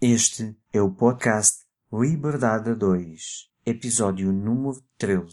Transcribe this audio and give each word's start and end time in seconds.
Este 0.00 0.56
é 0.72 0.80
o 0.80 0.90
podcast 0.92 1.64
Liberdade 1.92 2.72
2, 2.72 3.20
episódio 3.66 4.30
número 4.32 4.80
13. 4.96 5.26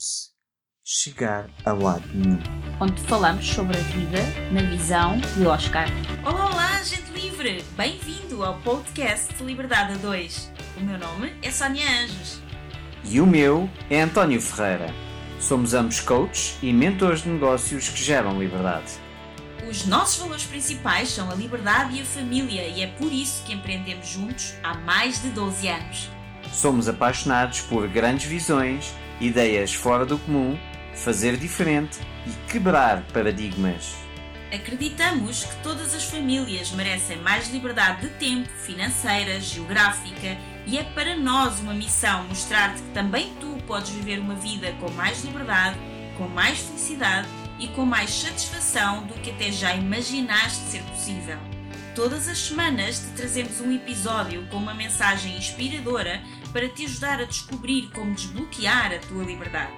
Chegar 0.83 1.51
a 1.63 1.71
lado 1.71 2.07
nenhum. 2.11 2.39
onde 2.81 2.99
falamos 3.03 3.47
sobre 3.47 3.77
a 3.77 3.81
vida 3.81 4.17
na 4.51 4.67
visão 4.67 5.19
de 5.19 5.45
Oscar. 5.45 5.87
Olá, 6.25 6.49
olá, 6.49 6.81
gente 6.81 7.11
livre! 7.11 7.63
Bem-vindo 7.77 8.43
ao 8.43 8.59
podcast 8.61 9.35
Liberdade 9.43 9.93
a 9.93 9.97
2. 9.97 10.51
O 10.77 10.83
meu 10.83 10.97
nome 10.97 11.31
é 11.43 11.51
Sónia 11.51 11.85
Anjos. 12.01 12.41
E 13.03 13.21
o 13.21 13.27
meu 13.27 13.69
é 13.87 14.01
António 14.01 14.41
Ferreira. 14.41 14.87
Somos 15.39 15.75
ambos 15.75 15.99
coaches 15.99 16.57
e 16.63 16.73
mentores 16.73 17.21
de 17.21 17.29
negócios 17.29 17.89
que 17.89 18.03
geram 18.03 18.39
liberdade. 18.41 19.04
Os 19.69 19.85
nossos 19.87 20.17
valores 20.17 20.43
principais 20.43 21.09
são 21.09 21.31
a 21.31 21.33
liberdade 21.33 21.97
e 21.97 22.01
a 22.01 22.05
família 22.05 22.67
e 22.67 22.83
é 22.83 22.87
por 22.87 23.11
isso 23.11 23.43
que 23.43 23.53
empreendemos 23.53 24.07
juntos 24.07 24.53
há 24.63 24.75
mais 24.75 25.21
de 25.21 25.29
12 25.29 25.67
anos. 25.67 26.09
Somos 26.53 26.87
apaixonados 26.87 27.61
por 27.61 27.87
grandes 27.87 28.27
visões, 28.27 28.93
ideias 29.19 29.73
fora 29.73 30.05
do 30.05 30.19
comum, 30.19 30.57
fazer 30.93 31.35
diferente 31.35 31.99
e 32.27 32.51
quebrar 32.51 33.01
paradigmas. 33.11 33.95
Acreditamos 34.53 35.43
que 35.43 35.55
todas 35.63 35.95
as 35.95 36.03
famílias 36.03 36.71
merecem 36.71 37.17
mais 37.17 37.49
liberdade 37.49 38.01
de 38.01 38.09
tempo, 38.15 38.47
financeira, 38.49 39.41
geográfica 39.41 40.37
e 40.67 40.77
é 40.77 40.83
para 40.83 41.15
nós 41.15 41.59
uma 41.59 41.73
missão 41.73 42.23
mostrar-te 42.25 42.81
que 42.83 42.89
também 42.91 43.33
tu 43.39 43.57
podes 43.65 43.89
viver 43.89 44.19
uma 44.19 44.35
vida 44.35 44.71
com 44.79 44.91
mais 44.91 45.23
liberdade, 45.23 45.77
com 46.17 46.27
mais 46.27 46.59
felicidade 46.59 47.27
e 47.59 47.67
com 47.69 47.85
mais 47.85 48.09
satisfação 48.09 49.05
do 49.07 49.13
que 49.15 49.31
até 49.31 49.51
já 49.51 49.75
imaginaste 49.75 50.63
ser 50.69 50.81
possível. 50.83 51.37
Todas 51.95 52.27
as 52.27 52.37
semanas 52.39 52.99
te 52.99 53.07
trazemos 53.15 53.61
um 53.61 53.71
episódio 53.73 54.45
com 54.47 54.57
uma 54.57 54.73
mensagem 54.73 55.37
inspiradora 55.37 56.21
para 56.51 56.67
te 56.67 56.85
ajudar 56.85 57.21
a 57.21 57.25
descobrir 57.25 57.89
como 57.93 58.13
desbloquear 58.13 58.93
a 58.93 58.99
tua 58.99 59.23
liberdade. 59.23 59.71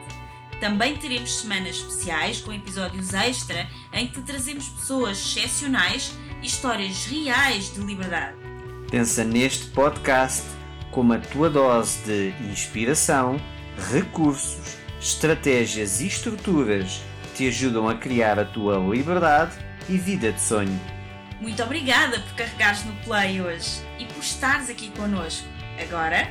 Também 0.59 0.97
teremos 0.97 1.41
semanas 1.41 1.75
especiais 1.75 2.41
com 2.41 2.51
episódios 2.51 3.13
extra 3.13 3.67
em 3.93 4.07
que 4.07 4.15
te 4.15 4.21
trazemos 4.21 4.67
pessoas 4.69 5.19
excepcionais 5.19 6.11
e 6.41 6.47
histórias 6.47 7.05
reais 7.05 7.71
de 7.71 7.81
liberdade. 7.81 8.35
Pensa 8.89 9.23
neste 9.23 9.67
podcast 9.67 10.43
como 10.89 11.13
a 11.13 11.19
tua 11.19 11.49
dose 11.49 11.99
de 12.03 12.33
inspiração, 12.49 13.39
recursos, 13.91 14.77
estratégias 14.99 16.01
e 16.01 16.07
estruturas 16.07 17.01
te 17.37 17.47
ajudam 17.47 17.87
a 17.87 17.95
criar 17.95 18.39
a 18.39 18.45
tua 18.45 18.79
liberdade 18.79 19.55
e 19.87 19.95
vida 19.95 20.31
de 20.31 20.41
sonho. 20.41 20.75
Muito 21.39 21.61
obrigada 21.61 22.19
por 22.19 22.33
carregares 22.33 22.83
no 22.83 22.95
play 23.03 23.39
hoje 23.39 23.79
e 23.99 24.05
por 24.05 24.23
estares 24.23 24.71
aqui 24.71 24.89
connosco. 24.97 25.47
Agora, 25.79 26.27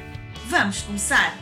vamos 0.46 0.82
começar! 0.82 1.38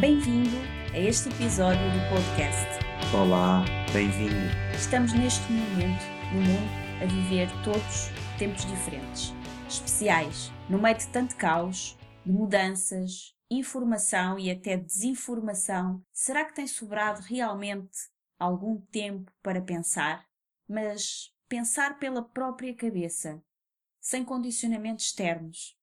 Bem-vindo 0.00 0.56
a 0.92 0.98
este 0.98 1.28
episódio 1.28 1.80
do 1.92 2.08
podcast. 2.10 2.66
Olá, 3.14 3.64
bem-vindo. 3.92 4.34
Estamos 4.76 5.12
neste 5.12 5.52
momento 5.52 6.04
no 6.32 6.40
mundo 6.40 6.68
a 7.00 7.06
viver 7.06 7.48
todos 7.62 8.10
tempos 8.40 8.66
diferentes, 8.66 9.32
especiais, 9.68 10.52
no 10.68 10.82
meio 10.82 10.98
de 10.98 11.06
tanto 11.06 11.36
caos, 11.36 11.96
de 12.26 12.32
mudanças, 12.32 13.36
informação 13.48 14.36
e 14.36 14.50
até 14.50 14.76
desinformação. 14.76 16.02
Será 16.12 16.44
que 16.44 16.56
tem 16.56 16.66
sobrado 16.66 17.22
realmente 17.22 18.17
algum 18.38 18.80
tempo 18.80 19.32
para 19.42 19.60
pensar? 19.60 20.26
Mas 20.68 21.34
pensar 21.48 21.98
pela 21.98 22.22
própria 22.22 22.74
cabeça, 22.74 23.42
sem 24.00 24.24
condicionamentos 24.24 25.06
externos. 25.06 25.76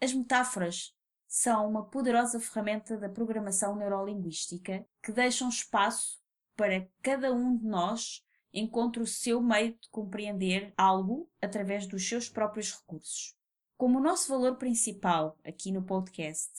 As 0.00 0.12
metáforas 0.12 0.94
são 1.26 1.68
uma 1.68 1.84
poderosa 1.84 2.38
ferramenta 2.38 2.96
da 2.96 3.08
programação 3.08 3.76
neurolinguística 3.76 4.86
que 5.02 5.12
deixam 5.12 5.48
espaço 5.48 6.20
para 6.56 6.88
cada 7.02 7.32
um 7.32 7.56
de 7.56 7.64
nós 7.64 8.24
encontre 8.52 9.02
o 9.02 9.06
seu 9.06 9.40
meio 9.40 9.72
de 9.80 9.88
compreender 9.90 10.72
algo 10.76 11.30
através 11.40 11.86
dos 11.86 12.06
seus 12.06 12.28
próprios 12.28 12.72
recursos. 12.72 13.34
Como 13.76 13.98
o 13.98 14.02
nosso 14.02 14.28
valor 14.28 14.56
principal 14.56 15.38
aqui 15.44 15.72
no 15.72 15.82
podcast 15.82 16.50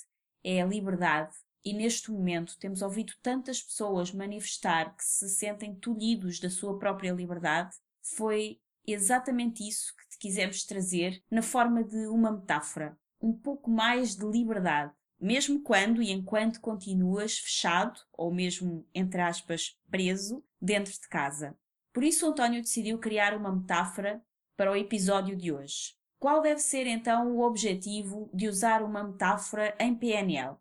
é 0.44 0.62
a 0.62 0.66
liberdade, 0.66 1.36
e 1.64 1.74
neste 1.74 2.12
momento 2.12 2.58
temos 2.60 2.82
ouvido 2.82 3.14
tantas 3.22 3.62
pessoas 3.62 4.12
manifestar 4.12 4.96
que 4.96 5.04
se 5.04 5.30
sentem 5.30 5.76
tolhidos 5.76 6.40
da 6.40 6.50
sua 6.50 6.78
própria 6.78 7.12
liberdade, 7.12 7.76
foi 8.02 8.60
exatamente 8.86 9.68
isso 9.68 9.96
que 9.96 10.10
te 10.10 10.18
quisemos 10.18 10.64
trazer 10.64 11.24
na 11.32 11.42
forma 11.42 11.84
de 11.84 12.08
uma 12.08 12.32
metáfora 12.32 12.98
um 13.24 13.32
pouco 13.32 13.72
mais 13.72 14.16
de 14.16 14.26
liberdade, 14.26 14.92
mesmo 15.18 15.62
quando 15.62 16.02
e 16.02 16.12
enquanto 16.12 16.60
continuas 16.60 17.38
fechado 17.38 17.98
ou 18.12 18.34
mesmo, 18.34 18.86
entre 18.94 19.22
aspas, 19.22 19.80
preso 19.90 20.44
dentro 20.62 20.92
de 20.92 21.08
casa. 21.08 21.58
Por 21.94 22.04
isso, 22.04 22.26
António 22.26 22.62
decidiu 22.62 23.00
criar 23.00 23.34
uma 23.34 23.56
metáfora 23.56 24.22
para 24.58 24.72
o 24.72 24.76
episódio 24.76 25.38
de 25.38 25.54
hoje. 25.54 25.96
Qual 26.20 26.42
deve 26.42 26.60
ser 26.60 26.86
então 26.86 27.32
o 27.32 27.42
objetivo 27.42 28.30
de 28.34 28.50
usar 28.50 28.82
uma 28.82 29.04
metáfora 29.04 29.74
em 29.80 29.96
PNL? 29.96 30.58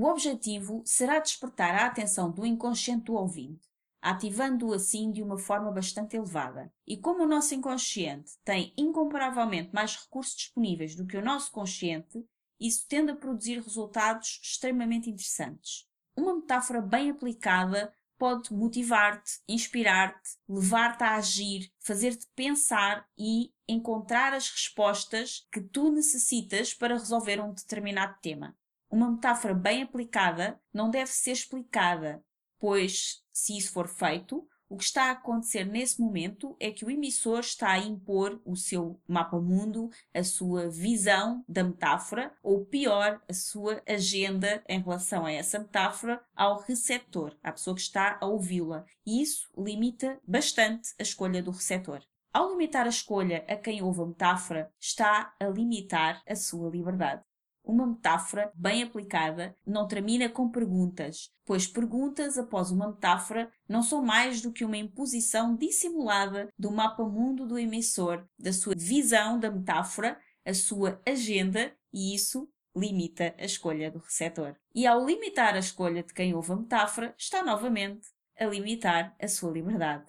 O 0.00 0.04
objetivo 0.04 0.80
será 0.84 1.18
despertar 1.18 1.74
a 1.74 1.86
atenção 1.86 2.30
do 2.30 2.46
inconsciente 2.46 3.06
do 3.06 3.14
ouvinte, 3.14 3.68
ativando-o 4.00 4.72
assim 4.72 5.10
de 5.10 5.24
uma 5.24 5.36
forma 5.36 5.72
bastante 5.72 6.14
elevada. 6.14 6.72
E 6.86 6.96
como 6.96 7.24
o 7.24 7.26
nosso 7.26 7.52
inconsciente 7.52 8.30
tem 8.44 8.72
incomparavelmente 8.76 9.74
mais 9.74 9.96
recursos 9.96 10.36
disponíveis 10.36 10.94
do 10.94 11.04
que 11.04 11.16
o 11.16 11.24
nosso 11.24 11.50
consciente, 11.50 12.24
isso 12.60 12.86
tende 12.88 13.10
a 13.10 13.16
produzir 13.16 13.60
resultados 13.60 14.38
extremamente 14.40 15.10
interessantes. 15.10 15.88
Uma 16.16 16.36
metáfora 16.36 16.80
bem 16.80 17.10
aplicada 17.10 17.92
pode 18.16 18.54
motivar-te, 18.54 19.40
inspirar-te, 19.48 20.30
levar-te 20.48 21.02
a 21.02 21.16
agir, 21.16 21.72
fazer-te 21.80 22.24
pensar 22.36 23.04
e 23.18 23.52
encontrar 23.66 24.32
as 24.32 24.48
respostas 24.48 25.44
que 25.50 25.60
tu 25.60 25.90
necessitas 25.90 26.72
para 26.72 26.96
resolver 26.96 27.40
um 27.40 27.52
determinado 27.52 28.16
tema. 28.22 28.56
Uma 28.90 29.10
metáfora 29.10 29.54
bem 29.54 29.82
aplicada 29.82 30.60
não 30.72 30.90
deve 30.90 31.10
ser 31.10 31.32
explicada, 31.32 32.24
pois, 32.58 33.22
se 33.32 33.56
isso 33.56 33.72
for 33.72 33.86
feito, 33.86 34.46
o 34.70 34.76
que 34.76 34.84
está 34.84 35.04
a 35.04 35.12
acontecer 35.12 35.64
nesse 35.64 35.98
momento 35.98 36.54
é 36.60 36.70
que 36.70 36.84
o 36.84 36.90
emissor 36.90 37.40
está 37.40 37.70
a 37.70 37.78
impor 37.78 38.38
o 38.44 38.54
seu 38.54 39.00
mapa-mundo, 39.08 39.88
a 40.12 40.22
sua 40.22 40.68
visão 40.68 41.42
da 41.48 41.64
metáfora, 41.64 42.34
ou 42.42 42.66
pior, 42.66 43.18
a 43.26 43.32
sua 43.32 43.82
agenda 43.88 44.62
em 44.68 44.80
relação 44.80 45.24
a 45.24 45.32
essa 45.32 45.58
metáfora 45.58 46.22
ao 46.36 46.60
receptor, 46.60 47.34
à 47.42 47.50
pessoa 47.50 47.74
que 47.74 47.80
está 47.80 48.18
a 48.20 48.26
ouvi-la. 48.26 48.84
E 49.06 49.22
isso 49.22 49.48
limita 49.56 50.20
bastante 50.26 50.90
a 50.98 51.02
escolha 51.02 51.42
do 51.42 51.50
receptor. 51.50 52.02
Ao 52.30 52.50
limitar 52.50 52.84
a 52.84 52.90
escolha 52.90 53.46
a 53.48 53.56
quem 53.56 53.82
ouve 53.82 54.02
a 54.02 54.06
metáfora, 54.06 54.70
está 54.78 55.34
a 55.40 55.46
limitar 55.46 56.22
a 56.28 56.36
sua 56.36 56.68
liberdade. 56.68 57.22
Uma 57.68 57.86
metáfora 57.86 58.50
bem 58.54 58.82
aplicada 58.82 59.54
não 59.66 59.86
termina 59.86 60.26
com 60.26 60.48
perguntas, 60.48 61.30
pois 61.44 61.66
perguntas 61.66 62.38
após 62.38 62.70
uma 62.70 62.88
metáfora 62.88 63.52
não 63.68 63.82
são 63.82 64.02
mais 64.02 64.40
do 64.40 64.50
que 64.50 64.64
uma 64.64 64.78
imposição 64.78 65.54
dissimulada 65.54 66.48
do 66.58 66.70
mapa-mundo 66.70 67.46
do 67.46 67.58
emissor, 67.58 68.26
da 68.38 68.54
sua 68.54 68.74
visão 68.74 69.38
da 69.38 69.50
metáfora, 69.50 70.18
a 70.46 70.54
sua 70.54 70.98
agenda, 71.06 71.70
e 71.92 72.14
isso 72.14 72.48
limita 72.74 73.34
a 73.36 73.44
escolha 73.44 73.90
do 73.90 73.98
receptor. 73.98 74.56
E 74.74 74.86
ao 74.86 75.04
limitar 75.04 75.54
a 75.54 75.58
escolha 75.58 76.02
de 76.02 76.14
quem 76.14 76.34
ouve 76.34 76.52
a 76.52 76.56
metáfora, 76.56 77.14
está 77.18 77.42
novamente 77.42 78.08
a 78.38 78.46
limitar 78.46 79.14
a 79.20 79.28
sua 79.28 79.50
liberdade 79.50 80.06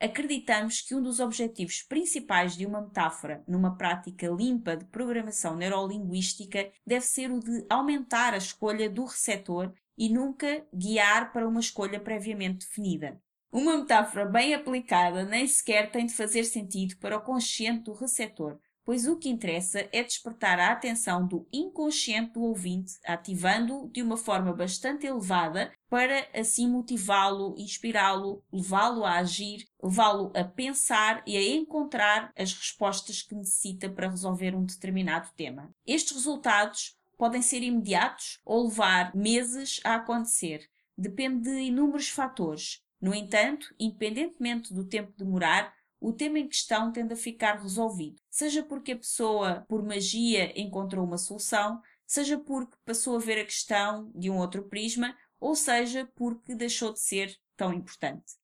acreditamos 0.00 0.80
que 0.80 0.94
um 0.94 1.02
dos 1.02 1.20
objetivos 1.20 1.82
principais 1.82 2.56
de 2.56 2.64
uma 2.64 2.80
metáfora 2.80 3.44
numa 3.46 3.76
prática 3.76 4.26
limpa 4.28 4.76
de 4.76 4.86
programação 4.86 5.54
neurolinguística 5.54 6.72
deve 6.86 7.04
ser 7.04 7.30
o 7.30 7.38
de 7.38 7.66
aumentar 7.68 8.32
a 8.32 8.38
escolha 8.38 8.88
do 8.88 9.04
receptor 9.04 9.72
e 9.98 10.08
nunca 10.08 10.66
guiar 10.74 11.32
para 11.32 11.46
uma 11.46 11.60
escolha 11.60 12.00
previamente 12.00 12.66
definida. 12.66 13.20
Uma 13.52 13.76
metáfora 13.76 14.24
bem 14.24 14.54
aplicada 14.54 15.24
nem 15.24 15.46
sequer 15.46 15.90
tem 15.90 16.06
de 16.06 16.14
fazer 16.14 16.44
sentido 16.44 16.96
para 16.98 17.18
o 17.18 17.20
consciente 17.20 17.84
do 17.84 17.92
receptor, 17.92 18.58
pois 18.84 19.06
o 19.06 19.16
que 19.16 19.28
interessa 19.28 19.88
é 19.92 20.02
despertar 20.02 20.58
a 20.58 20.72
atenção 20.72 21.26
do 21.26 21.46
inconsciente 21.52 22.32
do 22.32 22.42
ouvinte, 22.42 22.94
ativando-o 23.04 23.88
de 23.88 24.02
uma 24.02 24.16
forma 24.16 24.52
bastante 24.52 25.06
elevada 25.06 25.72
para 25.88 26.26
assim 26.34 26.68
motivá-lo, 26.68 27.54
inspirá-lo, 27.58 28.42
levá-lo 28.52 29.04
a 29.04 29.18
agir, 29.18 29.66
levá-lo 29.82 30.32
a 30.34 30.44
pensar 30.44 31.22
e 31.26 31.36
a 31.36 31.56
encontrar 31.56 32.32
as 32.36 32.52
respostas 32.52 33.22
que 33.22 33.34
necessita 33.34 33.88
para 33.88 34.08
resolver 34.08 34.54
um 34.54 34.64
determinado 34.64 35.30
tema. 35.36 35.70
Estes 35.86 36.12
resultados 36.12 36.96
podem 37.16 37.42
ser 37.42 37.62
imediatos 37.62 38.40
ou 38.44 38.68
levar 38.68 39.14
meses 39.14 39.80
a 39.84 39.96
acontecer. 39.96 40.66
Depende 40.96 41.50
de 41.50 41.60
inúmeros 41.60 42.08
fatores. 42.08 42.82
No 43.00 43.14
entanto, 43.14 43.74
independentemente 43.78 44.72
do 44.72 44.84
tempo 44.84 45.12
demorar, 45.16 45.72
o 46.00 46.12
tema 46.12 46.38
em 46.38 46.48
questão 46.48 46.90
tende 46.90 47.12
a 47.12 47.16
ficar 47.16 47.60
resolvido. 47.60 48.20
Seja 48.30 48.62
porque 48.62 48.92
a 48.92 48.96
pessoa, 48.96 49.64
por 49.68 49.82
magia, 49.82 50.58
encontrou 50.58 51.04
uma 51.04 51.18
solução, 51.18 51.80
seja 52.06 52.38
porque 52.38 52.76
passou 52.84 53.16
a 53.16 53.20
ver 53.20 53.38
a 53.38 53.44
questão 53.44 54.10
de 54.14 54.30
um 54.30 54.38
outro 54.38 54.64
prisma, 54.64 55.14
ou 55.38 55.54
seja 55.54 56.10
porque 56.16 56.54
deixou 56.54 56.92
de 56.92 57.00
ser 57.00 57.36
tão 57.56 57.72
importante. 57.72 58.40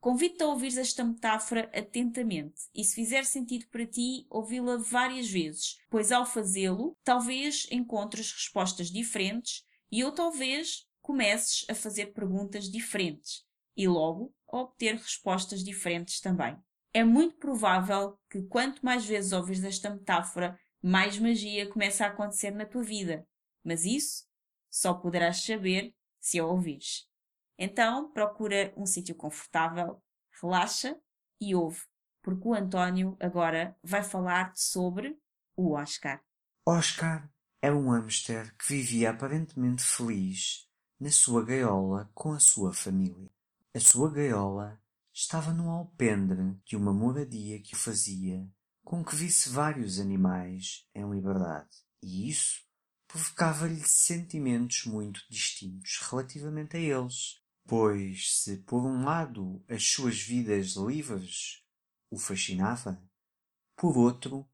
Convido-te 0.00 0.42
a 0.42 0.48
ouvir 0.48 0.76
esta 0.76 1.04
metáfora 1.04 1.70
atentamente 1.72 2.62
e, 2.74 2.82
se 2.82 2.96
fizer 2.96 3.24
sentido 3.24 3.68
para 3.68 3.86
ti, 3.86 4.26
ouvi-la 4.28 4.76
várias 4.76 5.30
vezes, 5.30 5.78
pois 5.88 6.10
ao 6.10 6.26
fazê-lo, 6.26 6.96
talvez 7.04 7.68
encontres 7.70 8.32
respostas 8.32 8.90
diferentes 8.90 9.62
e 9.92 10.02
ou 10.02 10.10
talvez 10.10 10.84
comeces 11.00 11.64
a 11.68 11.74
fazer 11.74 12.06
perguntas 12.06 12.68
diferentes 12.68 13.44
e 13.76 13.86
logo 13.86 14.34
a 14.48 14.58
obter 14.58 14.96
respostas 14.96 15.62
diferentes 15.62 16.20
também. 16.20 16.56
É 16.94 17.02
muito 17.02 17.36
provável 17.36 18.18
que 18.28 18.42
quanto 18.42 18.84
mais 18.84 19.06
vezes 19.06 19.32
ouvires 19.32 19.64
esta 19.64 19.88
metáfora, 19.88 20.58
mais 20.82 21.18
magia 21.18 21.70
começa 21.70 22.04
a 22.04 22.08
acontecer 22.08 22.50
na 22.50 22.66
tua 22.66 22.82
vida. 22.82 23.26
Mas 23.64 23.84
isso 23.84 24.26
só 24.70 24.92
poderás 24.92 25.42
saber 25.42 25.94
se 26.20 26.38
a 26.38 26.44
ouvires. 26.44 27.08
Então, 27.58 28.10
procura 28.12 28.72
um 28.76 28.84
sítio 28.84 29.14
confortável, 29.14 30.02
relaxa 30.40 30.98
e 31.40 31.54
ouve, 31.54 31.82
porque 32.20 32.48
o 32.48 32.54
António 32.54 33.16
agora 33.20 33.76
vai 33.82 34.02
falar-te 34.02 34.60
sobre 34.60 35.16
o 35.56 35.72
Oscar. 35.72 36.22
Oscar 36.66 37.30
era 37.60 37.76
um 37.76 37.90
hamster 37.90 38.54
que 38.56 38.68
vivia 38.68 39.10
aparentemente 39.10 39.82
feliz 39.82 40.68
na 40.98 41.10
sua 41.10 41.44
gaiola 41.44 42.10
com 42.14 42.32
a 42.32 42.40
sua 42.40 42.72
família. 42.72 43.30
A 43.74 43.80
sua 43.80 44.10
gaiola 44.10 44.81
estava 45.12 45.52
no 45.52 45.70
alpendre 45.70 46.58
de 46.64 46.76
uma 46.76 46.92
moradia 46.92 47.60
que 47.60 47.74
o 47.74 47.78
fazia 47.78 48.48
com 48.82 49.04
que 49.04 49.14
visse 49.14 49.48
vários 49.48 50.00
animais 50.00 50.86
em 50.94 51.08
liberdade, 51.08 51.70
e 52.02 52.28
isso 52.28 52.62
provocava-lhe 53.06 53.82
sentimentos 53.84 54.84
muito 54.86 55.20
distintos 55.30 55.98
relativamente 56.10 56.76
a 56.76 56.80
eles. 56.80 57.40
Pois 57.64 58.42
se 58.42 58.56
por 58.58 58.84
um 58.84 59.04
lado 59.04 59.64
as 59.68 59.84
suas 59.84 60.20
vidas 60.20 60.74
livres 60.74 61.62
o 62.10 62.18
fascinava, 62.18 63.00
por 63.76 63.96
outro 63.96 64.48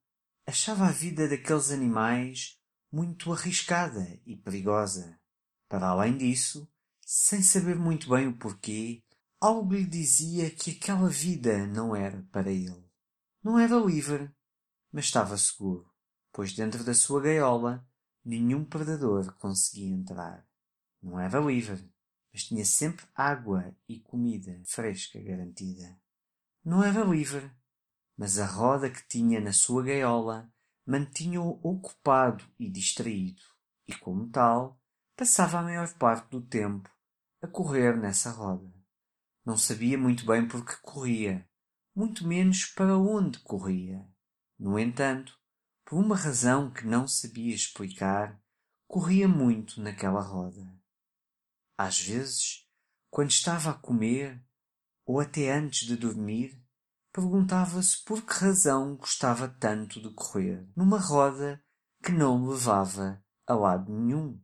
achava 0.46 0.87
a 0.87 0.93
vida 0.93 1.28
daqueles 1.28 1.70
animais 1.70 2.58
muito 2.93 3.32
arriscada 3.32 4.20
e 4.26 4.37
perigosa. 4.37 5.19
Para 5.69 5.88
além 5.88 6.16
disso, 6.16 6.70
sem 7.04 7.43
saber 7.43 7.76
muito 7.76 8.11
bem 8.11 8.26
o 8.26 8.37
porquê, 8.37 9.02
algo 9.40 9.73
lhe 9.73 9.87
dizia 9.87 10.50
que 10.50 10.73
aquela 10.73 11.08
vida 11.08 11.67
não 11.67 11.94
era 11.94 12.23
para 12.32 12.50
ele. 12.50 12.85
Não 13.43 13.58
era 13.58 13.76
livre, 13.76 14.31
mas 14.93 15.05
estava 15.05 15.37
seguro, 15.37 15.88
pois 16.32 16.52
dentro 16.52 16.82
da 16.82 16.93
sua 16.93 17.20
gaiola 17.20 17.87
nenhum 18.25 18.64
predador 18.64 19.32
conseguia 19.38 19.94
entrar. 19.94 20.46
Não 21.00 21.20
era 21.20 21.38
livre, 21.38 21.88
mas 22.32 22.44
tinha 22.44 22.64
sempre 22.64 23.06
água 23.14 23.75
e 23.88 24.00
comida 24.00 24.61
fresca 24.64 25.20
garantida. 25.20 25.99
Não 26.64 26.82
era 26.82 27.05
livre, 27.05 27.50
mas 28.17 28.38
a 28.38 28.46
roda 28.46 28.90
que 28.90 29.06
tinha 29.06 29.40
na 29.40 29.52
sua 29.52 29.85
gaiola 29.85 30.52
mantinha-o 30.85 31.61
ocupado 31.62 32.44
e 32.58 32.69
distraído, 32.69 33.43
e 33.87 33.94
como 33.94 34.29
tal, 34.31 34.81
passava 35.14 35.61
a 35.61 35.62
maior 35.62 35.93
parte 35.94 36.29
do 36.31 36.40
tempo 36.40 36.90
a 37.40 37.46
correr 37.46 37.96
nessa 37.96 38.31
roda. 38.31 38.77
Não 39.48 39.56
sabia 39.56 39.96
muito 39.96 40.26
bem 40.26 40.46
por 40.46 40.62
que 40.62 40.76
corria, 40.82 41.48
muito 41.96 42.26
menos 42.28 42.66
para 42.66 42.98
onde 42.98 43.38
corria. 43.38 44.06
No 44.58 44.78
entanto, 44.78 45.32
por 45.86 45.98
uma 45.98 46.14
razão 46.14 46.70
que 46.70 46.86
não 46.86 47.08
sabia 47.08 47.54
explicar, 47.54 48.38
corria 48.86 49.26
muito 49.26 49.80
naquela 49.80 50.20
roda. 50.20 50.70
Às 51.78 51.98
vezes, 51.98 52.68
quando 53.08 53.30
estava 53.30 53.70
a 53.70 53.74
comer, 53.74 54.38
ou 55.06 55.18
até 55.18 55.50
antes 55.50 55.86
de 55.86 55.96
dormir, 55.96 56.62
perguntava-se 57.10 58.04
por 58.04 58.20
que 58.26 58.34
razão 58.34 58.96
gostava 58.96 59.48
tanto 59.48 59.98
de 60.02 60.12
correr 60.12 60.68
numa 60.76 60.98
roda 60.98 61.64
que 62.04 62.12
não 62.12 62.46
levava 62.46 63.24
a 63.46 63.54
lado 63.54 63.90
nenhum. 63.90 64.38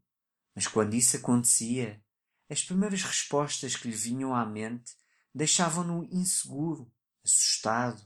Mas 0.56 0.66
quando 0.66 0.94
isso 0.94 1.18
acontecia, 1.18 2.02
as 2.48 2.62
primeiras 2.62 3.02
respostas 3.02 3.76
que 3.76 3.88
lhe 3.88 3.96
vinham 3.96 4.34
à 4.34 4.44
mente 4.44 4.94
deixavam-no 5.34 6.04
inseguro, 6.04 6.92
assustado, 7.24 8.02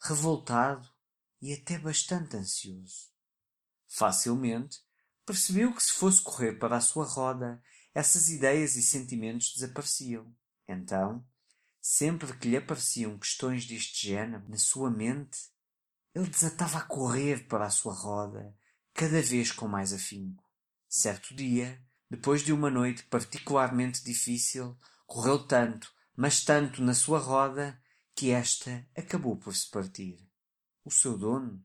revoltado 0.00 0.88
e 1.40 1.52
até 1.52 1.78
bastante 1.78 2.36
ansioso. 2.36 3.10
Facilmente 3.86 4.78
percebeu 5.24 5.74
que 5.74 5.82
se 5.82 5.92
fosse 5.92 6.22
correr 6.22 6.58
para 6.58 6.76
a 6.76 6.80
sua 6.80 7.04
roda 7.04 7.62
essas 7.94 8.28
ideias 8.28 8.76
e 8.76 8.82
sentimentos 8.82 9.54
desapareciam. 9.54 10.32
Então, 10.66 11.26
sempre 11.80 12.32
que 12.36 12.48
lhe 12.48 12.56
apareciam 12.56 13.18
questões 13.18 13.66
deste 13.66 14.08
género 14.08 14.48
na 14.48 14.58
sua 14.58 14.90
mente, 14.90 15.38
ele 16.14 16.28
desatava 16.28 16.78
a 16.78 16.84
correr 16.84 17.46
para 17.48 17.66
a 17.66 17.70
sua 17.70 17.94
roda, 17.94 18.56
cada 18.92 19.20
vez 19.22 19.50
com 19.50 19.66
mais 19.66 19.92
afinco. 19.92 20.44
Certo 20.88 21.34
dia, 21.34 21.82
depois 22.10 22.42
de 22.42 22.52
uma 22.52 22.70
noite 22.70 23.02
particularmente 23.04 24.02
difícil, 24.02 24.78
correu 25.06 25.46
tanto, 25.46 25.92
mas 26.16 26.44
tanto 26.44 26.82
na 26.82 26.94
sua 26.94 27.18
roda, 27.18 27.80
que 28.14 28.30
esta 28.30 28.86
acabou 28.96 29.36
por 29.36 29.54
se 29.54 29.70
partir. 29.70 30.18
O 30.84 30.90
seu 30.90 31.16
dono, 31.16 31.62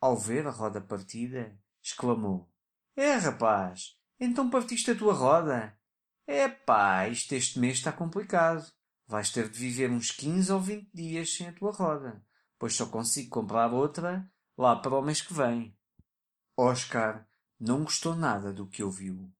ao 0.00 0.18
ver 0.18 0.46
a 0.46 0.50
roda 0.50 0.80
partida, 0.80 1.56
exclamou: 1.82 2.50
É, 2.96 3.14
rapaz, 3.14 3.96
então 4.18 4.50
partiste 4.50 4.90
a 4.90 4.96
tua 4.96 5.12
roda? 5.12 5.78
Epá, 6.26 7.06
isto 7.08 7.34
este 7.34 7.58
mês 7.58 7.78
está 7.78 7.92
complicado. 7.92 8.66
Vais 9.06 9.30
ter 9.30 9.50
de 9.50 9.58
viver 9.58 9.90
uns 9.90 10.10
15 10.10 10.52
ou 10.52 10.60
20 10.60 10.90
dias 10.94 11.36
sem 11.36 11.48
a 11.48 11.52
tua 11.52 11.70
roda, 11.70 12.24
pois 12.58 12.74
só 12.74 12.86
consigo 12.86 13.28
comprar 13.28 13.72
outra 13.72 14.30
lá 14.56 14.76
para 14.76 14.96
o 14.96 15.02
mês 15.02 15.20
que 15.20 15.34
vem. 15.34 15.76
Oscar 16.56 17.28
não 17.60 17.84
gostou 17.84 18.14
nada 18.14 18.52
do 18.52 18.66
que 18.66 18.82
ouviu. 18.82 19.33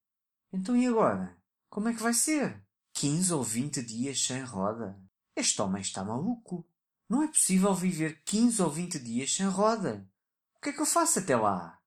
Então 0.56 0.76
e 0.76 0.86
agora? 0.86 1.36
Como 1.68 1.88
é 1.88 1.92
que 1.92 2.00
vai 2.00 2.14
ser? 2.14 2.64
15 2.92 3.34
ou 3.34 3.42
20 3.42 3.82
dias 3.82 4.22
sem 4.22 4.40
roda? 4.40 4.96
Este 5.34 5.60
homem 5.60 5.82
está 5.82 6.04
maluco. 6.04 6.64
Não 7.08 7.24
é 7.24 7.26
possível 7.26 7.74
viver 7.74 8.22
15 8.22 8.62
ou 8.62 8.70
20 8.70 9.00
dias 9.00 9.34
sem 9.34 9.46
roda. 9.46 10.08
O 10.54 10.60
que 10.60 10.68
é 10.68 10.72
que 10.72 10.80
eu 10.80 10.86
faço 10.86 11.18
até 11.18 11.36
lá? 11.36 11.80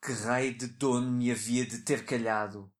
Que 0.00 0.12
raio 0.12 0.56
de 0.56 0.68
dono 0.68 1.10
me 1.10 1.32
havia 1.32 1.66
de 1.66 1.78
ter 1.78 2.04
calhado? 2.04 2.72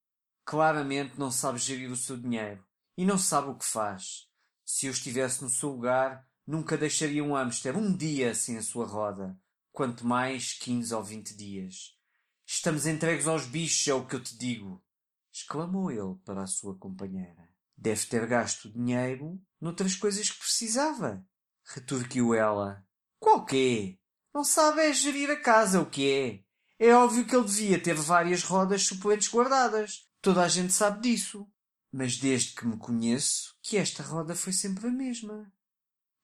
Claramente 0.45 1.19
não 1.19 1.33
sabe 1.33 1.59
gerir 1.59 1.91
o 1.91 1.97
seu 1.97 2.17
dinheiro 2.17 2.65
e 2.97 3.05
não 3.05 3.19
sabe 3.19 3.49
o 3.49 3.59
que 3.59 3.67
faz. 3.67 4.29
Se 4.65 4.87
eu 4.87 4.93
estivesse 4.93 5.43
no 5.43 5.51
seu 5.51 5.71
lugar, 5.71 6.25
nunca 6.47 6.79
deixaria 6.79 7.25
um 7.25 7.35
hamster 7.35 7.77
um 7.77 7.93
dia 7.93 8.33
sem 8.33 8.59
a 8.59 8.63
sua 8.63 8.87
roda, 8.87 9.37
quanto 9.73 10.07
mais 10.07 10.53
quinze 10.53 10.95
ou 10.95 11.03
vinte 11.03 11.37
dias. 11.37 11.97
Estamos 12.47 12.87
entregues 12.87 13.27
aos 13.27 13.45
bichos, 13.45 13.89
é 13.89 13.93
o 13.93 14.07
que 14.07 14.15
eu 14.15 14.23
te 14.23 14.39
digo, 14.39 14.86
exclamou 15.37 15.91
ele 15.91 16.15
para 16.25 16.43
a 16.43 16.47
sua 16.47 16.75
companheira. 16.79 17.47
Deve 17.77 18.07
ter 18.07 18.27
gasto 18.27 18.71
dinheiro 18.71 19.39
noutras 19.61 19.95
coisas 19.95 20.31
que 20.31 20.39
precisava, 20.39 21.23
retorquiu 21.63 22.33
ela. 22.33 22.83
Qual 23.19 23.45
quê? 23.45 23.99
Não 24.33 24.43
sabe 24.43 24.81
é 24.81 24.93
gerir 24.95 25.31
a 25.31 25.37
casa, 25.39 25.81
o 25.81 25.91
que 25.91 26.11
é? 26.11 26.87
É 26.87 26.95
óbvio 26.95 27.27
que 27.27 27.37
ele 27.37 27.45
devia 27.45 27.83
ter 27.83 27.95
várias 27.95 28.43
rodas 28.43 28.87
suplentes 28.87 29.29
guardadas. 29.29 30.09
Toda 30.23 30.43
a 30.43 30.49
gente 30.49 30.73
sabe 30.73 31.03
disso. 31.03 31.47
Mas 31.93 32.17
desde 32.17 32.55
que 32.55 32.67
me 32.67 32.79
conheço, 32.79 33.57
que 33.63 33.77
esta 33.77 34.03
roda 34.03 34.35
foi 34.35 34.53
sempre 34.55 34.87
a 34.89 34.91
mesma. 34.91 35.53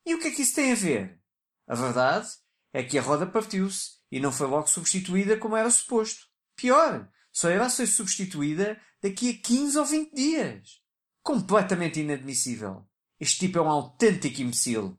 E 0.07 0.15
o 0.15 0.19
que 0.19 0.29
é 0.29 0.31
que 0.31 0.43
isso 0.43 0.55
tem 0.55 0.73
a 0.73 0.77
ver? 0.77 1.21
A 1.67 1.75
verdade 1.75 2.29
é 2.73 2.83
que 2.83 2.99
a 2.99 3.03
roda 3.03 3.27
partiu-se 3.27 3.99
e 4.11 4.19
não 4.21 4.33
foi 4.33 4.47
logo 4.47 4.67
substituída 4.67 5.39
como 5.39 5.57
era 5.57 5.71
suposto. 5.71 6.27
Pior, 6.57 7.11
só 7.31 7.51
irá 7.51 7.69
ser 7.71 7.87
substituída 7.87 8.81
daqui 9.03 9.31
a 9.31 9.47
15 9.47 9.79
ou 9.79 9.85
20 9.85 10.15
dias. 10.15 10.81
Completamente 11.23 12.01
inadmissível. 12.01 12.87
Este 13.19 13.41
tipo 13.41 13.59
é 13.59 13.63
um 13.63 13.71
autêntico 13.71 14.41
imbecil. 14.41 14.99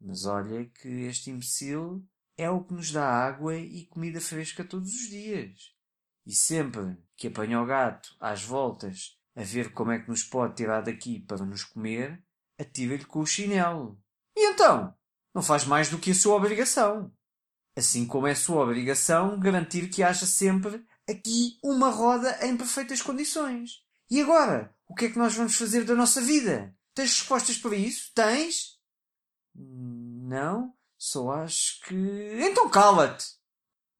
Mas 0.00 0.24
olha 0.26 0.66
que 0.66 0.88
este 0.88 1.30
imbecil 1.30 2.04
é 2.36 2.50
o 2.50 2.62
que 2.62 2.74
nos 2.74 2.90
dá 2.90 3.08
água 3.08 3.56
e 3.56 3.86
comida 3.86 4.20
fresca 4.20 4.64
todos 4.64 4.92
os 4.92 5.08
dias. 5.08 5.72
E 6.26 6.34
sempre 6.34 6.96
que 7.16 7.28
apanha 7.28 7.60
o 7.60 7.66
gato 7.66 8.14
às 8.18 8.42
voltas 8.42 9.18
a 9.36 9.42
ver 9.42 9.72
como 9.72 9.90
é 9.90 9.98
que 9.98 10.08
nos 10.08 10.22
pode 10.22 10.54
tirar 10.54 10.82
daqui 10.82 11.20
para 11.20 11.44
nos 11.44 11.64
comer, 11.64 12.22
atira-lhe 12.58 13.04
com 13.04 13.20
o 13.20 13.26
chinelo. 13.26 14.00
E 14.36 14.52
então? 14.52 14.94
Não 15.34 15.42
faz 15.42 15.64
mais 15.64 15.90
do 15.90 15.98
que 15.98 16.12
a 16.12 16.14
sua 16.14 16.36
obrigação. 16.36 17.12
Assim 17.76 18.06
como 18.06 18.26
é 18.26 18.34
sua 18.34 18.62
obrigação 18.62 19.38
garantir 19.38 19.88
que 19.88 20.02
haja 20.02 20.26
sempre 20.26 20.84
aqui 21.08 21.58
uma 21.62 21.90
roda 21.90 22.46
em 22.46 22.56
perfeitas 22.56 23.02
condições. 23.02 23.82
E 24.10 24.20
agora? 24.20 24.74
O 24.86 24.94
que 24.94 25.06
é 25.06 25.10
que 25.10 25.18
nós 25.18 25.34
vamos 25.34 25.56
fazer 25.56 25.84
da 25.84 25.94
nossa 25.94 26.20
vida? 26.20 26.76
Tens 26.94 27.18
respostas 27.18 27.58
para 27.58 27.76
isso? 27.76 28.12
Tens? 28.14 28.78
Não, 29.54 30.74
só 30.96 31.32
acho 31.32 31.80
que. 31.82 31.94
Então 32.40 32.68
cala-te! 32.68 33.24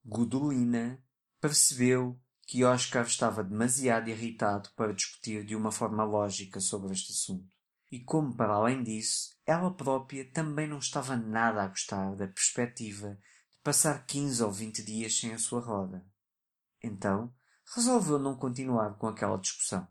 Godolina 0.04 1.02
percebeu 1.40 2.20
que 2.46 2.64
Oscar 2.64 3.06
estava 3.06 3.42
demasiado 3.42 4.08
irritado 4.08 4.70
para 4.76 4.92
discutir 4.92 5.44
de 5.44 5.56
uma 5.56 5.72
forma 5.72 6.04
lógica 6.04 6.60
sobre 6.60 6.92
este 6.92 7.12
assunto. 7.12 7.48
E 7.90 8.00
como, 8.00 8.34
para 8.36 8.54
além 8.54 8.82
disso, 8.82 9.34
ela 9.46 9.70
própria 9.70 10.30
também 10.30 10.66
não 10.66 10.78
estava 10.78 11.16
nada 11.16 11.62
a 11.62 11.68
gostar 11.68 12.14
da 12.16 12.26
perspectiva 12.26 13.18
de 13.50 13.58
passar 13.62 14.04
quinze 14.04 14.42
ou 14.42 14.52
vinte 14.52 14.82
dias 14.82 15.18
sem 15.18 15.32
a 15.32 15.38
sua 15.38 15.60
roda. 15.60 16.04
Então, 16.84 17.34
resolveu 17.74 18.18
não 18.18 18.36
continuar 18.36 18.98
com 18.98 19.06
aquela 19.06 19.38
discussão, 19.38 19.88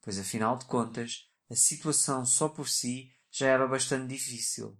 pois 0.00 0.18
afinal 0.18 0.58
de 0.58 0.64
contas, 0.64 1.30
a 1.48 1.54
situação 1.54 2.26
só 2.26 2.48
por 2.48 2.68
si 2.68 3.14
já 3.30 3.46
era 3.46 3.68
bastante 3.68 4.08
difícil. 4.08 4.76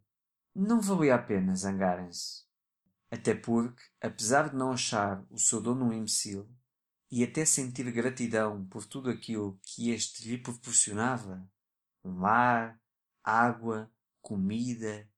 Não 0.53 0.81
valia 0.81 1.15
a 1.15 1.23
pena 1.23 1.55
zangarem-se. 1.55 2.43
Até 3.09 3.33
porque, 3.33 3.81
apesar 4.01 4.51
de 4.51 4.57
não 4.57 4.73
achar 4.73 5.25
o 5.31 5.39
seu 5.39 5.61
dono 5.61 5.87
um 5.87 5.93
imbecil, 5.93 6.51
e 7.09 7.23
até 7.23 7.45
sentir 7.45 7.91
gratidão 7.93 8.67
por 8.67 8.85
tudo 8.85 9.09
aquilo 9.09 9.61
que 9.63 9.91
este 9.91 10.29
lhe 10.29 10.39
proporcionava, 10.39 11.49
um 12.03 12.27
ar, 12.27 12.81
água, 13.23 13.89
comida 14.21 15.09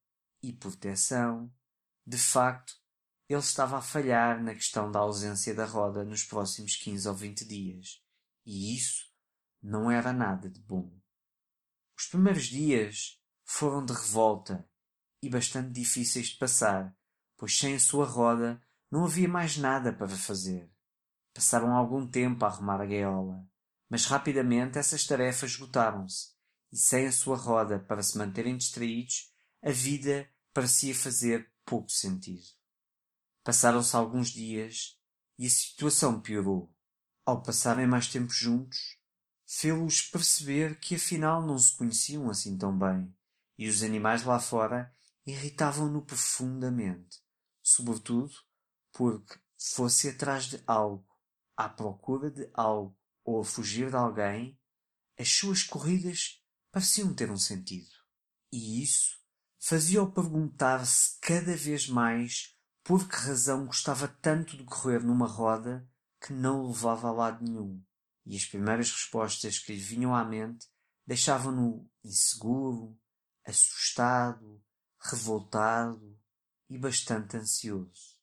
e 0.43 0.53
proteção, 0.53 1.51
de 2.07 2.19
facto, 2.19 2.75
ele 3.29 3.41
estava 3.41 3.79
a 3.79 3.83
falhar 3.83 4.43
na 4.43 4.55
questão 4.55 4.91
da 4.91 5.01
ausência 5.01 5.55
da 5.55 5.65
roda 5.65 6.05
nos 6.05 6.25
próximos 6.25 6.77
quinze 6.77 7.09
ou 7.09 7.15
vinte 7.15 7.45
dias, 7.45 8.03
e 8.45 8.75
isso 8.77 9.11
não 9.63 9.91
era 9.91 10.13
nada 10.13 10.51
de 10.51 10.61
bom. 10.61 10.93
Os 11.97 12.07
primeiros 12.07 12.45
dias 12.45 13.21
foram 13.45 13.85
de 13.85 13.93
revolta 13.93 14.69
e 15.23 15.31
bastante 15.31 15.71
difíceis 15.71 16.29
de 16.29 16.37
passar, 16.37 16.95
pois 17.37 17.57
sem 17.57 17.75
a 17.75 17.81
sua 17.81 18.05
roda 18.05 18.63
não 18.91 19.05
havia 19.05 19.29
mais 19.29 19.57
nada 19.57 19.93
para 19.93 20.09
fazer. 20.09 20.71
Passaram 21.33 21.75
algum 21.75 22.07
tempo 22.07 22.45
a 22.45 22.49
arrumar 22.49 22.81
a 22.81 22.87
gaiola, 22.87 23.49
mas 23.89 24.07
rapidamente 24.07 24.79
essas 24.79 25.07
tarefas 25.07 25.53
esgotaram-se 25.53 26.35
e 26.71 26.77
sem 26.77 27.07
a 27.07 27.13
sua 27.13 27.37
roda 27.37 27.79
para 27.79 28.03
se 28.03 28.19
manterem 28.19 28.57
distraídos, 28.57 29.33
a 29.63 29.71
vida 29.71 30.29
parecia 30.53 30.95
fazer 30.95 31.51
pouco 31.65 31.91
sentido. 31.91 32.45
Passaram-se 33.45 33.95
alguns 33.95 34.31
dias 34.31 34.99
e 35.39 35.47
a 35.47 35.51
situação 35.51 36.19
piorou. 36.19 36.75
Ao 37.27 37.43
passarem 37.43 37.87
mais 37.87 38.09
tempo 38.09 38.33
juntos, 38.33 38.99
fê-los 39.47 40.01
perceber 40.01 40.81
que 40.81 40.95
afinal 40.95 41.43
não 41.47 41.59
se 41.59 41.77
conheciam 41.77 42.31
assim 42.31 42.57
tão 42.57 42.77
bem, 42.77 43.15
e 43.59 43.69
os 43.69 43.83
animais 43.83 44.25
lá 44.25 44.41
fora 44.41 44.91
irritavam-no 45.27 46.03
profundamente, 46.03 47.23
sobretudo 47.63 48.35
porque 48.93 49.39
fosse 49.59 50.09
atrás 50.09 50.47
de 50.47 50.63
algo, 50.67 51.07
à 51.55 51.69
procura 51.69 52.31
de 52.31 52.51
algo 52.55 52.99
ou 53.25 53.43
a 53.43 53.45
fugir 53.45 53.91
de 53.91 53.97
alguém, 53.97 54.59
as 55.19 55.29
suas 55.29 55.63
corridas 55.63 56.43
pareciam 56.73 57.15
ter 57.15 57.31
um 57.31 57.37
sentido. 57.37 57.91
E 58.51 58.83
isso 58.83 59.19
fazia-o 59.59 60.11
perguntar-se 60.11 61.19
cada 61.21 61.55
vez 61.57 61.89
mais 61.89 62.54
por 62.85 63.09
que 63.09 63.17
razão 63.17 63.65
gostava 63.65 64.07
tanto 64.07 64.59
de 64.59 64.65
correr 64.65 65.03
numa 65.03 65.27
roda 65.27 65.89
que 66.21 66.35
não 66.35 66.61
o 66.61 66.69
levava 66.69 67.09
a 67.09 67.13
lado 67.13 67.43
nenhum. 67.43 67.83
E 68.27 68.37
as 68.37 68.45
primeiras 68.45 68.91
respostas 68.93 69.59
que 69.59 69.73
lhe 69.73 69.81
vinham 69.81 70.15
à 70.15 70.23
mente 70.23 70.67
deixavam-no 71.07 71.91
inseguro, 72.05 72.99
assustado, 73.47 74.63
revoltado 75.01 76.19
e 76.69 76.79
bastante 76.79 77.37
ansioso. 77.39 78.19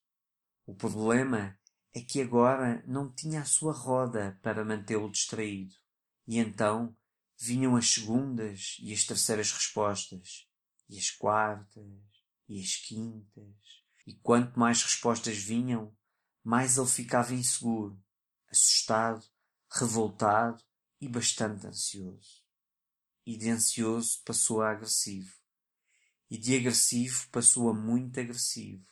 O 0.66 0.76
problema 0.76 1.60
é 1.94 2.02
que 2.02 2.22
agora 2.22 2.84
não 2.88 3.12
tinha 3.12 3.42
a 3.42 3.46
sua 3.46 3.74
roda 3.74 4.40
para 4.42 4.64
mantê-lo 4.64 5.12
distraído, 5.12 5.76
e 6.28 6.38
então 6.38 6.96
vinham 7.40 7.76
as 7.76 7.92
segundas 7.92 8.78
e 8.80 8.94
as 8.94 9.04
terceiras 9.04 9.52
respostas, 9.52 10.48
e 10.88 10.98
as 10.98 11.10
quartas 11.10 11.84
e 12.48 12.60
as 12.60 12.76
quintas, 12.76 13.81
e 14.06 14.14
quanto 14.16 14.60
mais 14.60 14.82
respostas 14.84 15.38
vinham, 15.38 15.96
mais 16.44 16.78
ele 16.78 16.88
ficava 16.88 17.34
inseguro, 17.34 18.02
assustado, 18.50 19.26
revoltado 19.72 20.64
e 21.00 21.08
bastante 21.08 21.68
ansioso. 21.68 22.44
E 23.26 23.38
de 23.38 23.50
ansioso 23.50 24.22
passou 24.26 24.62
a 24.62 24.72
agressivo, 24.72 25.34
e 26.30 26.38
de 26.38 26.56
agressivo 26.56 27.30
passou 27.30 27.70
a 27.70 27.74
muito 27.74 28.20
agressivo, 28.20 28.86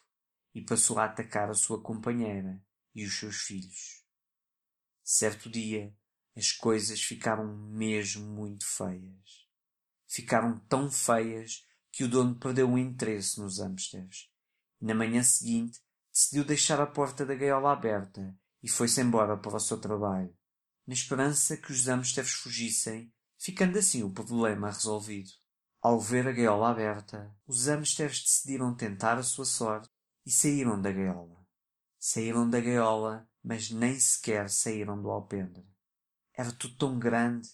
e 0.54 0.62
passou 0.62 1.00
a 1.00 1.06
atacar 1.06 1.50
a 1.50 1.54
sua 1.54 1.82
companheira 1.82 2.64
e 2.94 3.06
os 3.06 3.18
seus 3.18 3.38
filhos. 3.38 4.04
Certo 5.04 5.50
dia, 5.50 5.96
as 6.36 6.52
coisas 6.52 7.02
ficaram 7.02 7.58
mesmo 7.58 8.26
muito 8.26 8.66
feias. 8.66 9.48
Ficaram 10.08 10.60
tão 10.68 10.90
feias 10.92 11.66
que 11.92 12.04
o 12.04 12.08
dono 12.08 12.36
perdeu 12.36 12.70
o 12.70 12.78
interesse 12.78 13.40
nos 13.40 13.60
hamsters. 13.60 14.32
Na 14.82 14.96
manhã 14.96 15.22
seguinte 15.24 15.80
decidiu 16.12 16.46
deixar 16.46 16.80
a 16.80 16.88
porta 16.88 17.26
da 17.26 17.36
gaiola 17.36 17.74
aberta 17.74 18.36
e 18.64 18.70
foi-se 18.70 19.02
embora 19.02 19.38
para 19.38 19.56
o 19.56 19.60
seu 19.60 19.80
trabalho, 19.80 20.36
na 20.86 20.94
esperança 20.94 21.56
que 21.56 21.72
os 21.72 21.86
hamsters 21.86 22.32
fugissem, 22.32 23.14
ficando 23.38 23.78
assim 23.78 24.04
o 24.04 24.12
problema 24.12 24.70
resolvido. 24.70 25.30
Ao 25.82 26.00
ver 26.00 26.28
a 26.28 26.32
gaiola 26.32 26.72
aberta, 26.72 27.34
os 27.48 27.68
hamsters 27.68 28.22
decidiram 28.22 28.76
tentar 28.76 29.18
a 29.18 29.24
sua 29.24 29.46
sorte 29.46 29.90
e 30.26 30.32
saíram 30.32 30.82
da 30.82 30.92
gaiola. 30.92 31.46
Saíram 31.98 32.50
da 32.50 32.60
gaiola, 32.60 33.30
mas 33.44 33.70
nem 33.70 34.00
sequer 34.00 34.50
saíram 34.50 35.02
do 35.02 35.10
alpendre. 35.10 35.66
Era 36.34 36.52
tudo 36.52 36.78
tão 36.78 37.00
grande, 37.00 37.50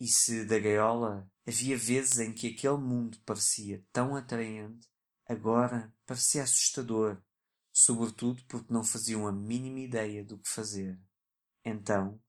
e 0.00 0.06
se 0.06 0.44
da 0.44 0.58
gaiola 0.58 1.28
havia 1.46 1.76
vezes 1.76 2.18
em 2.18 2.32
que 2.32 2.48
aquele 2.48 2.76
mundo 2.78 3.18
parecia 3.24 3.84
tão 3.92 4.14
atraente, 4.14 4.88
agora 5.28 5.92
parecia 6.06 6.42
assustador, 6.42 7.20
sobretudo 7.70 8.42
porque 8.48 8.72
não 8.72 8.82
faziam 8.82 9.26
a 9.26 9.32
mínima 9.32 9.80
ideia 9.80 10.24
do 10.24 10.38
que 10.38 10.48
fazer. 10.48 10.98
Então, 11.64 12.20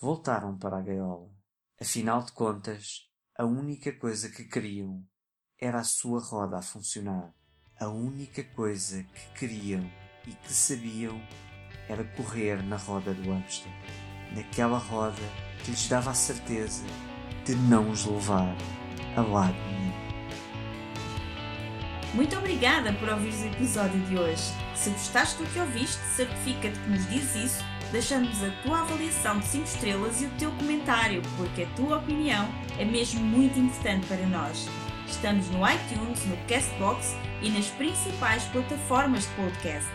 voltaram 0.00 0.56
para 0.56 0.78
a 0.78 0.82
gaiola. 0.82 1.30
Afinal 1.80 2.22
de 2.22 2.32
contas, 2.32 3.10
a 3.36 3.44
única 3.44 3.92
coisa 3.92 4.30
que 4.30 4.44
queriam 4.44 5.04
era 5.60 5.80
a 5.80 5.84
sua 5.84 6.20
roda 6.20 6.58
a 6.58 6.62
funcionar. 6.62 7.34
A 7.78 7.88
única 7.88 8.42
coisa 8.42 9.02
que 9.02 9.38
queriam 9.38 9.82
e 10.26 10.32
que 10.32 10.52
sabiam 10.52 11.20
era 11.88 12.04
correr 12.16 12.62
na 12.62 12.76
roda 12.76 13.12
do 13.12 13.30
hamster. 13.30 13.70
Naquela 14.34 14.78
roda 14.78 15.20
que 15.62 15.70
lhes 15.70 15.88
dava 15.88 16.10
a 16.10 16.14
certeza 16.14 16.84
de 17.44 17.54
não 17.54 17.90
os 17.90 18.04
levar 18.04 18.56
a 19.16 19.20
lado. 19.20 19.75
Muito 22.16 22.34
obrigada 22.34 22.94
por 22.94 23.10
ouvir 23.10 23.34
o 23.34 23.46
episódio 23.52 24.00
de 24.06 24.16
hoje. 24.16 24.42
Se 24.74 24.88
gostaste 24.88 25.36
do 25.36 25.50
que 25.50 25.60
ouviste, 25.60 25.98
certifica-te 26.16 26.78
que 26.78 26.88
nos 26.88 27.06
dizes 27.10 27.36
isso, 27.52 27.64
deixando-nos 27.92 28.42
a 28.42 28.50
tua 28.62 28.80
avaliação 28.80 29.38
de 29.38 29.44
5 29.44 29.64
estrelas 29.64 30.22
e 30.22 30.24
o 30.24 30.30
teu 30.38 30.50
comentário, 30.52 31.20
porque 31.36 31.64
a 31.64 31.66
tua 31.76 31.98
opinião 31.98 32.48
é 32.78 32.86
mesmo 32.86 33.20
muito 33.20 33.58
importante 33.58 34.06
para 34.06 34.26
nós. 34.28 34.66
Estamos 35.06 35.46
no 35.50 35.58
iTunes, 35.68 36.24
no 36.24 36.38
Castbox 36.48 37.14
e 37.42 37.50
nas 37.50 37.66
principais 37.66 38.44
plataformas 38.44 39.24
de 39.24 39.34
podcast. 39.34 39.90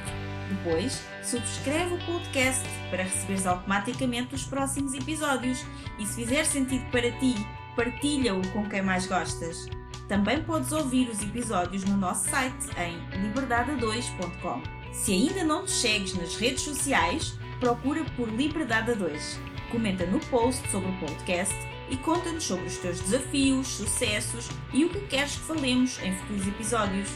Depois, 0.47 1.03
subscreve 1.23 1.95
o 1.95 2.05
podcast 2.05 2.69
para 2.91 3.01
receberes 3.01 3.47
automaticamente 3.47 4.35
os 4.35 4.43
próximos 4.43 4.93
episódios 4.93 5.65
e 5.97 6.05
se 6.05 6.23
fizer 6.23 6.45
sentido 6.45 6.85
para 6.91 7.11
ti, 7.13 7.33
partilha-o 7.75 8.47
com 8.49 8.69
quem 8.69 8.83
mais 8.83 9.07
gostas. 9.07 9.65
Também 10.11 10.43
podes 10.43 10.73
ouvir 10.73 11.07
os 11.07 11.21
episódios 11.21 11.85
no 11.85 11.95
nosso 11.95 12.29
site 12.29 12.67
em 12.77 12.99
liberdade2.com. 13.23 14.61
Se 14.91 15.13
ainda 15.13 15.41
não 15.45 15.63
te 15.63 15.71
segues 15.71 16.13
nas 16.15 16.35
redes 16.35 16.63
sociais, 16.63 17.39
procura 17.61 18.03
por 18.17 18.27
Liberdade 18.27 18.93
2. 18.93 19.39
Comenta 19.71 20.05
no 20.05 20.19
post 20.25 20.69
sobre 20.69 20.89
o 20.89 20.99
podcast 20.99 21.55
e 21.89 21.95
conta-nos 21.95 22.43
sobre 22.43 22.65
os 22.65 22.75
teus 22.75 22.99
desafios, 22.99 23.67
sucessos 23.67 24.49
e 24.73 24.83
o 24.83 24.89
que 24.89 24.99
queres 25.07 25.37
que 25.37 25.43
falemos 25.43 25.97
em 26.03 26.13
futuros 26.13 26.45
episódios. 26.45 27.09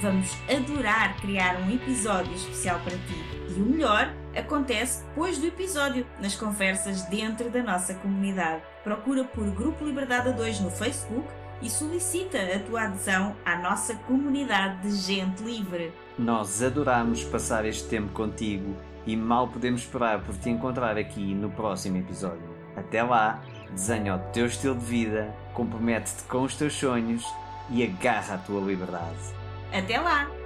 Vamos 0.00 0.36
adorar 0.52 1.20
criar 1.20 1.54
um 1.60 1.70
episódio 1.72 2.34
especial 2.34 2.80
para 2.80 2.96
ti. 2.96 3.24
E 3.48 3.60
o 3.60 3.64
melhor 3.64 4.12
acontece 4.34 5.04
depois 5.04 5.38
do 5.38 5.46
episódio, 5.46 6.04
nas 6.20 6.34
conversas 6.34 7.02
dentro 7.02 7.48
da 7.48 7.62
nossa 7.62 7.94
comunidade. 7.94 8.60
Procura 8.82 9.22
por 9.22 9.48
Grupo 9.52 9.84
Liberdade 9.84 10.32
2 10.32 10.58
no 10.58 10.70
Facebook 10.72 11.28
e 11.62 11.68
solicita 11.68 12.38
a 12.38 12.58
tua 12.60 12.84
adesão 12.84 13.36
à 13.44 13.56
nossa 13.56 13.94
comunidade 13.94 14.88
de 14.88 14.96
gente 14.96 15.42
livre. 15.42 15.92
Nós 16.18 16.62
adoramos 16.62 17.24
passar 17.24 17.64
este 17.64 17.88
tempo 17.88 18.12
contigo 18.12 18.76
e 19.06 19.16
mal 19.16 19.48
podemos 19.48 19.82
esperar 19.82 20.22
por 20.22 20.36
te 20.36 20.50
encontrar 20.50 20.96
aqui 20.96 21.34
no 21.34 21.50
próximo 21.50 21.98
episódio. 21.98 22.48
Até 22.76 23.02
lá, 23.02 23.42
desenha 23.70 24.16
o 24.16 24.18
teu 24.32 24.46
estilo 24.46 24.76
de 24.76 24.84
vida, 24.84 25.34
compromete-te 25.54 26.22
com 26.24 26.42
os 26.42 26.54
teus 26.54 26.74
sonhos 26.74 27.24
e 27.70 27.82
agarra 27.82 28.34
a 28.34 28.38
tua 28.38 28.60
liberdade. 28.60 29.18
Até 29.72 29.98
lá! 29.98 30.39